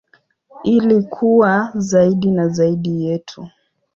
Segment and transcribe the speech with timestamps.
[0.63, 3.49] Ili kuwa zaidi na zaidi yetu.